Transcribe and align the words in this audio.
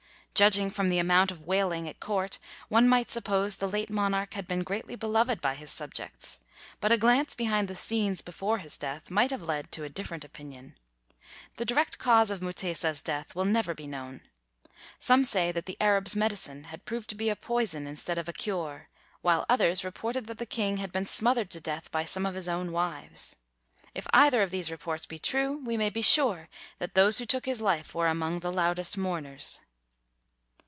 Judging 0.33 0.71
from 0.71 0.89
the 0.89 0.97
amount 0.97 1.29
of 1.29 1.45
wailing 1.45 1.87
at 1.87 1.99
court, 1.99 2.39
one 2.67 2.87
might 2.89 3.11
suppose 3.11 3.57
the 3.57 3.67
late 3.69 3.91
monarch 3.91 4.33
had 4.33 4.47
been 4.47 4.63
greatly 4.63 4.95
beloved 4.95 5.39
by 5.39 5.53
his 5.53 5.69
subjects; 5.71 6.39
but 6.79 6.91
a 6.91 6.97
glance 6.97 7.35
behind 7.35 7.67
the 7.67 7.75
scenes 7.75 8.23
before 8.23 8.57
his 8.57 8.75
death 8.75 9.11
might 9.11 9.29
have 9.29 9.43
led 9.43 9.71
to 9.71 9.83
a 9.83 9.89
different 9.89 10.23
opinion. 10.25 10.75
The 11.57 11.65
direct 11.65 11.99
cause 11.99 12.31
of 12.31 12.41
Mutesa's 12.41 13.03
death 13.03 13.35
will 13.35 13.45
never 13.45 13.75
be 13.75 13.85
known. 13.85 14.21
Some 14.97 15.23
said 15.23 15.53
that 15.53 15.67
the 15.67 15.77
Arab 15.79 16.07
's 16.07 16.15
medicine 16.15 16.63
had 16.73 16.85
proved 16.85 17.09
to 17.09 17.15
be 17.15 17.29
a 17.29 17.35
poison 17.35 17.85
instead 17.85 18.17
of 18.17 18.27
a 18.27 18.33
cure, 18.33 18.89
while 19.21 19.45
others 19.47 19.83
reported 19.83 20.25
that 20.25 20.39
the 20.39 20.47
king 20.47 20.77
had 20.77 20.91
been 20.91 21.05
smothered 21.05 21.51
to 21.51 21.61
death 21.61 21.91
by 21.91 22.03
some 22.03 22.25
of 22.25 22.33
his 22.33 22.49
own 22.49 22.71
wives. 22.71 23.35
If 23.93 24.07
either 24.11 24.41
of 24.41 24.49
these 24.49 24.71
reports 24.71 25.05
be 25.05 25.19
true, 25.19 25.61
we 25.63 25.77
may 25.77 25.91
be 25.91 26.01
sure 26.01 26.49
that 26.79 26.95
those 26.95 27.19
who 27.19 27.25
took 27.27 27.45
his 27.45 27.61
life 27.61 27.93
were 27.93 28.07
among 28.07 28.39
the 28.39 28.51
loudest 28.51 28.97
mourners. 28.97 29.59